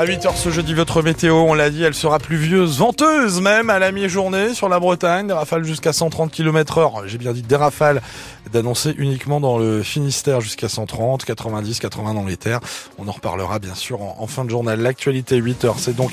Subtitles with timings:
[0.00, 3.78] À 8h ce jeudi, votre météo, on l'a dit, elle sera pluvieuse, venteuse même à
[3.78, 5.26] la mi-journée sur la Bretagne.
[5.26, 7.02] Des rafales jusqu'à 130 km heure.
[7.06, 8.00] J'ai bien dit des rafales
[8.50, 12.60] d'annoncer uniquement dans le Finistère jusqu'à 130, 90, 80 dans les terres.
[12.96, 14.80] On en reparlera bien sûr en, fin de journal.
[14.80, 16.12] L'actualité 8h, c'est donc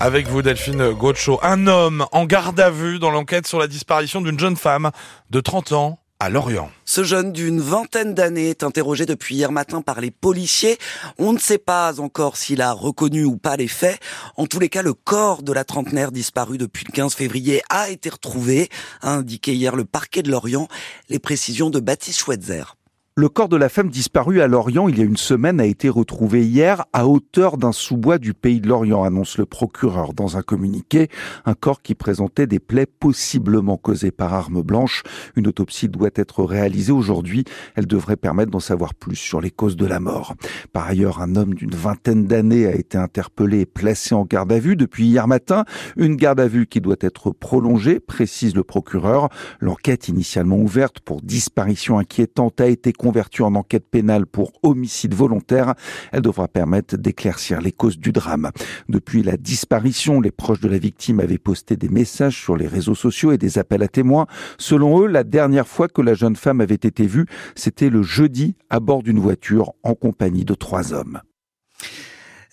[0.00, 1.38] avec vous Delphine Gaucho.
[1.42, 4.90] Un homme en garde à vue dans l'enquête sur la disparition d'une jeune femme
[5.28, 6.70] de 30 ans à Lorient.
[6.84, 10.78] Ce jeune d'une vingtaine d'années est interrogé depuis hier matin par les policiers.
[11.18, 14.00] On ne sait pas encore s'il a reconnu ou pas les faits.
[14.36, 17.88] En tous les cas, le corps de la trentenaire disparue depuis le 15 février a
[17.90, 18.68] été retrouvé,
[19.00, 20.68] a indiqué hier le parquet de Lorient.
[21.08, 22.77] Les précisions de Baptiste Schweitzer.
[23.18, 25.88] Le corps de la femme disparue à Lorient il y a une semaine a été
[25.88, 30.42] retrouvé hier à hauteur d'un sous-bois du pays de Lorient, annonce le procureur dans un
[30.42, 31.08] communiqué.
[31.44, 35.02] Un corps qui présentait des plaies possiblement causées par arme blanche.
[35.34, 37.42] Une autopsie doit être réalisée aujourd'hui.
[37.74, 40.36] Elle devrait permettre d'en savoir plus sur les causes de la mort.
[40.72, 44.60] Par ailleurs, un homme d'une vingtaine d'années a été interpellé et placé en garde à
[44.60, 45.64] vue depuis hier matin.
[45.96, 49.28] Une garde à vue qui doit être prolongée, précise le procureur.
[49.58, 55.72] L'enquête initialement ouverte pour disparition inquiétante a été convertie en enquête pénale pour homicide volontaire.
[56.12, 58.50] Elle devra permettre d'éclaircir les causes du drame.
[58.90, 62.94] Depuis la disparition, les proches de la victime avaient posté des messages sur les réseaux
[62.94, 64.26] sociaux et des appels à témoins.
[64.58, 68.56] Selon eux, la dernière fois que la jeune femme avait été vue, c'était le jeudi
[68.68, 71.22] à bord d'une voiture en compagnie de trois hommes.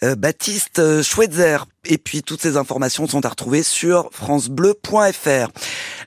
[0.04, 1.66] Euh, Baptiste Schweitzer.
[1.86, 5.52] Et puis toutes ces informations sont à retrouver sur francebleu.fr.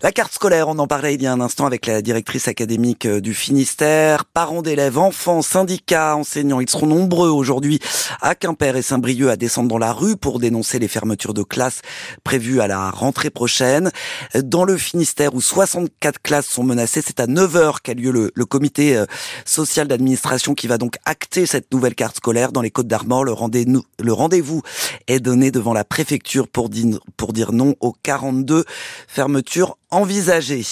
[0.01, 3.05] La carte scolaire, on en parlait il y a un instant avec la directrice académique
[3.05, 4.25] euh, du Finistère.
[4.27, 7.81] Parents d'élèves, enfants, syndicats, enseignants, ils seront nombreux aujourd'hui
[8.21, 11.83] à Quimper et Saint-Brieuc à descendre dans la rue pour dénoncer les fermetures de classes
[12.23, 13.91] prévues à la rentrée prochaine.
[14.37, 18.97] Dans le Finistère où 64 classes sont menacées, c'est à 9h qu'a lieu le, comité
[18.97, 19.05] euh,
[19.45, 23.25] social d'administration qui va donc acter cette nouvelle carte scolaire dans les Côtes d'Armor.
[23.25, 24.63] Le rendez-vous
[25.09, 28.65] est donné devant la préfecture pour dire, pour dire non aux 42
[29.09, 30.65] fermetures envisagées.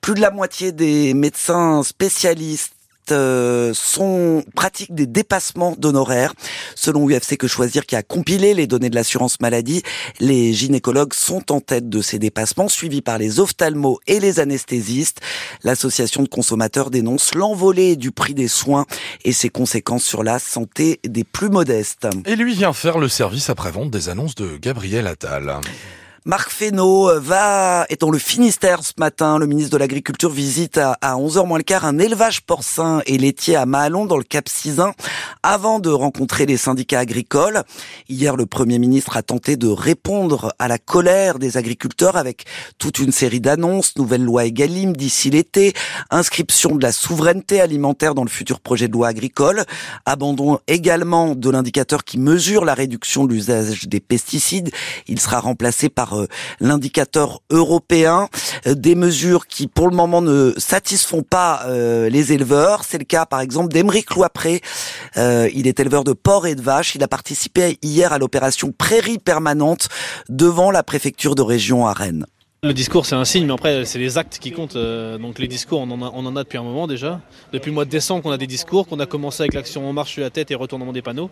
[0.00, 2.74] Plus de la moitié des médecins spécialistes
[3.10, 6.32] euh, sont pratiquent des dépassements d'honoraires.
[6.74, 9.82] Selon UFC Que Choisir qui a compilé les données de l'assurance maladie,
[10.20, 15.20] les gynécologues sont en tête de ces dépassements, suivis par les ophtalmos et les anesthésistes.
[15.64, 18.86] L'association de consommateurs dénonce l'envolée du prix des soins
[19.24, 22.08] et ses conséquences sur la santé des plus modestes.
[22.24, 25.60] Et lui vient faire le service après-vente des annonces de Gabriel Attal.
[26.26, 30.96] Marc Fesneau euh, va, étant le Finistère ce matin, le ministre de l'Agriculture visite à,
[31.02, 34.94] 11h moins le quart un élevage porcin et laitier à Mahalon dans le Cap Cisin
[35.42, 37.62] avant de rencontrer les syndicats agricoles.
[38.08, 42.46] Hier, le Premier ministre a tenté de répondre à la colère des agriculteurs avec
[42.78, 45.74] toute une série d'annonces, nouvelle loi Egalim d'ici l'été,
[46.08, 49.64] inscription de la souveraineté alimentaire dans le futur projet de loi agricole,
[50.06, 54.70] abandon également de l'indicateur qui mesure la réduction de l'usage des pesticides.
[55.06, 56.26] Il sera remplacé par euh,
[56.60, 58.28] l'indicateur européen,
[58.66, 62.84] euh, des mesures qui pour le moment ne satisfont pas euh, les éleveurs.
[62.84, 64.60] C'est le cas par exemple d'Emeric Loipré.
[65.16, 66.94] il est éleveur de porcs et de vaches.
[66.94, 69.88] Il a participé hier à l'opération Prairie permanente
[70.28, 72.26] devant la préfecture de région à Rennes.
[72.64, 74.76] Le discours, c'est un signe, mais après, c'est les actes qui comptent.
[74.76, 77.20] Euh, donc les discours, on en, a, depuis un moment déjà.
[77.52, 79.92] Depuis le mois de décembre qu'on a des discours, qu'on a commencé avec l'action En
[79.92, 81.28] marche sur la tête et retournement des panneaux.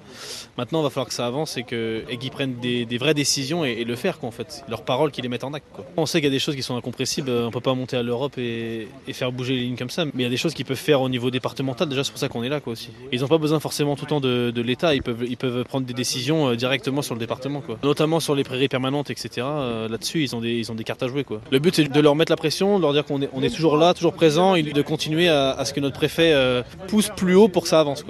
[0.59, 3.97] Maintenant, il va falloir que ça avance et qu'ils prennent des, vraies décisions et, le
[3.97, 4.63] faire, quoi, en fait.
[4.69, 5.65] Leurs paroles, qu'ils les mettent en acte.
[5.73, 5.87] Quoi.
[5.97, 7.31] On sait qu'il y a des choses qui sont incompressibles.
[7.31, 10.05] On ne peut pas monter à l'Europe et, faire bouger les lignes comme ça.
[10.05, 11.89] Mais il y a des choses qu'ils peuvent faire au niveau départemental.
[11.89, 12.91] Déjà, c'est pour ça qu'on est là, quoi, aussi.
[13.11, 14.95] Ils n'ont pas besoin forcément tout le temps de, l'État.
[14.95, 17.79] Ils peuvent, prendre des décisions euh, directement sur le département, quoi.
[17.83, 19.31] Notamment sur les prairies permanentes, etc.
[19.39, 22.33] Euh, là-dessus, ils ils ont des cartes à jouer, Le but, c'est de leur mettre
[22.33, 25.65] la pression, de leur dire qu'on est, toujours là, toujours présent, et de continuer à,
[25.65, 28.05] ce que notre préfet euh, pousse plus haut pour que ça avance.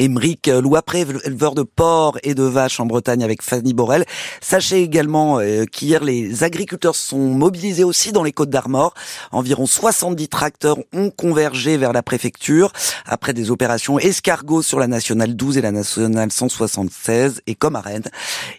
[0.00, 4.06] Émeric Louapré, éleveur de porcs et de vaches en Bretagne avec Fanny Borel.
[4.40, 8.94] Sachez également euh, qu'hier, les agriculteurs sont mobilisés aussi dans les Côtes d'Armor.
[9.30, 12.72] Environ 70 tracteurs ont convergé vers la préfecture
[13.04, 17.42] après des opérations escargots sur la nationale 12 et la nationale 176.
[17.46, 18.08] Et comme à Rennes,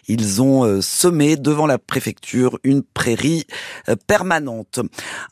[0.06, 3.48] ils ont euh, semé devant la préfecture une prairie
[3.88, 4.78] euh, permanente.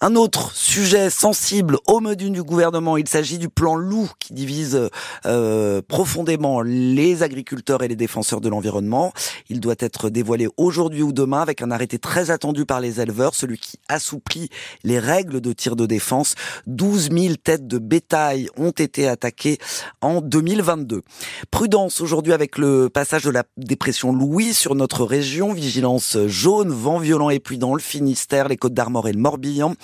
[0.01, 4.91] Un autre sujet sensible au menu du gouvernement, il s'agit du plan loup qui divise
[5.27, 9.13] euh, profondément les agriculteurs et les défenseurs de l'environnement.
[9.51, 13.35] Il doit être dévoilé aujourd'hui ou demain avec un arrêté très attendu par les éleveurs,
[13.35, 14.49] celui qui assouplit
[14.83, 16.37] les règles de tir de défense.
[16.67, 19.59] 12 000 têtes de bétail ont été attaquées
[20.01, 21.03] en 2022.
[21.51, 25.53] Prudence aujourd'hui avec le passage de la dépression Louis sur notre région.
[25.53, 29.75] Vigilance jaune, vent violent et pluie dans le Finistère, les Côtes d'Armor et le Morbihan.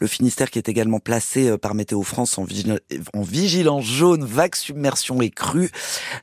[0.00, 2.44] Le Finistère qui est également placé euh, par Météo France en,
[3.22, 5.61] vigilance jaune, vague submersion et crue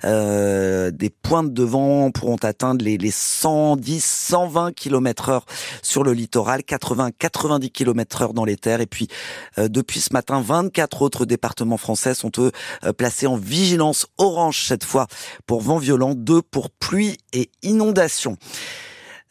[0.04, 5.46] Euh, des pointes de vent pourront atteindre les, les 110, 120 km heure
[5.82, 8.82] sur le littoral, 80, 90 km heure dans les terres.
[8.82, 9.08] Et puis,
[9.58, 12.52] euh, depuis ce matin, 24 autres départements français sont eux
[12.84, 15.08] euh, placés en vigilance orange cette fois
[15.46, 18.38] pour vent violent, deux pour pluie et inondation.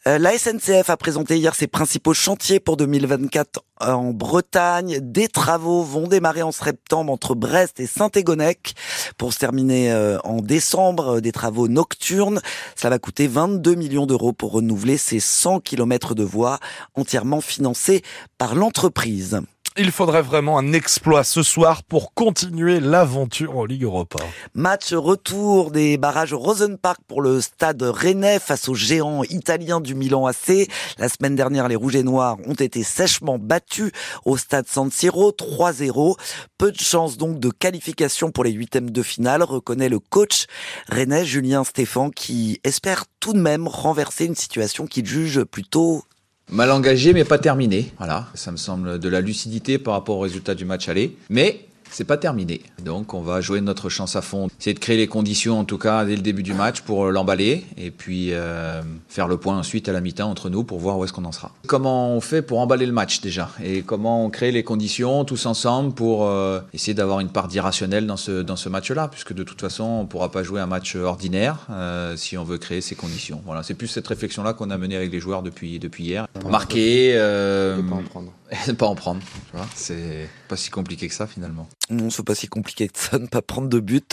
[0.07, 4.99] Euh, la SNCF a présenté hier ses principaux chantiers pour 2024 en Bretagne.
[5.01, 8.75] Des travaux vont démarrer en septembre entre Brest et Saint-Égonec
[9.17, 11.19] pour se terminer euh, en décembre.
[11.19, 12.39] Des travaux nocturnes.
[12.75, 16.59] Ça va coûter 22 millions d'euros pour renouveler ces 100 km de voies
[16.95, 18.01] entièrement financés
[18.37, 19.41] par l'entreprise.
[19.77, 24.19] Il faudrait vraiment un exploit ce soir pour continuer l'aventure en Ligue Europa.
[24.53, 30.25] Match retour des barrages Rosenpark pour le stade rennais face aux géants italiens du Milan
[30.25, 30.67] AC.
[30.97, 33.91] La semaine dernière, les Rouges et Noirs ont été sèchement battus
[34.25, 36.17] au stade San Siro 3-0.
[36.57, 40.47] Peu de chance donc de qualification pour les huitièmes de finale, reconnaît le coach
[40.87, 46.03] rennais Julien Stéphan qui espère tout de même renverser une situation qu'il juge plutôt
[46.51, 47.91] Mal engagé, mais pas terminé.
[47.97, 51.15] Voilà, ça me semble de la lucidité par rapport au résultat du match aller.
[51.29, 52.61] Mais c'est pas terminé.
[52.83, 54.47] Donc on va jouer notre chance à fond.
[54.59, 57.65] C'est de créer les conditions en tout cas dès le début du match pour l'emballer
[57.77, 61.03] et puis euh, faire le point ensuite à la mi-temps entre nous pour voir où
[61.03, 61.51] est-ce qu'on en sera.
[61.67, 63.49] Comment on fait pour emballer le match déjà?
[63.63, 68.07] Et comment on crée les conditions tous ensemble pour euh, essayer d'avoir une part d'irrationnel
[68.07, 69.07] dans ce, dans ce match-là?
[69.07, 72.57] Puisque de toute façon on pourra pas jouer un match ordinaire euh, si on veut
[72.57, 73.41] créer ces conditions.
[73.45, 76.27] Voilà, c'est plus cette réflexion-là qu'on a menée avec les joueurs depuis, depuis hier.
[76.49, 77.13] Marquer...
[77.15, 78.31] Euh, pas en prendre.
[78.77, 79.21] pas en prendre.
[79.21, 81.67] Tu vois, c'est pas si compliqué que ça finalement.
[81.91, 84.11] Non, c'est pas si compliqué que ça, ne pas prendre de but.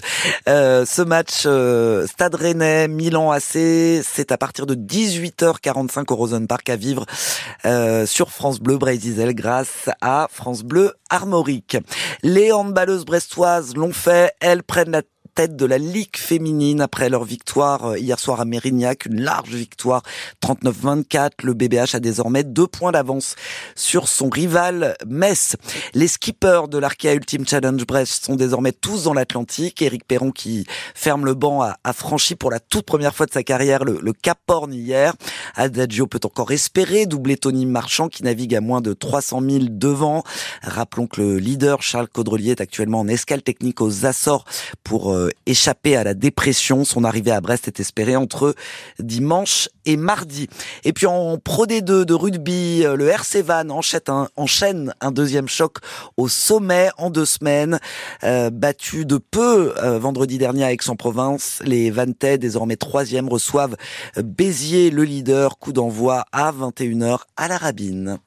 [0.48, 6.70] Euh, ce match euh, Stade Rennais, Milan AC, c'est à partir de 18h45 au Rosenpark
[6.70, 7.04] à vivre
[7.66, 11.76] euh, sur France Bleu Brésil grâce à France Bleu Armorique.
[12.22, 15.02] Les handballeuses brestoises l'ont fait, elles prennent la
[15.36, 19.50] tête de la Ligue féminine après leur victoire euh, hier soir à Mérignac, une large
[19.50, 20.02] victoire
[20.42, 21.30] 39-24.
[21.42, 23.36] Le BBH a désormais deux points d'avance
[23.74, 25.56] sur son rival Metz.
[25.92, 29.82] Les skippers de l'Arkea Ultimate Challenge Brest sont désormais tous dans l'Atlantique.
[29.82, 33.32] Eric Perron qui ferme le banc a, a, franchi pour la toute première fois de
[33.32, 35.12] sa carrière le, le Cap Horn hier.
[35.54, 40.24] Adagio peut encore espérer doubler Tony Marchand qui navigue à moins de 300 000 devant.
[40.62, 44.46] Rappelons que le leader Charles Caudrelier est actuellement en escale technique aux Açores
[44.82, 46.84] pour euh, échapper à la dépression.
[46.84, 48.54] Son arrivée à Brest est espérée entre
[48.98, 50.48] dimanche et mardi.
[50.84, 55.48] Et puis en Pro D2 de rugby, le RC Van enchaîne un, enchaîne un deuxième
[55.48, 55.78] choc
[56.16, 57.78] au sommet en deux semaines.
[58.24, 63.76] Euh, battu de peu euh, vendredi dernier à Aix-en-Provence, les Vantais, désormais troisième, reçoivent
[64.16, 65.58] Béziers, le leader.
[65.58, 68.18] Coup d'envoi à 21h à la Rabine.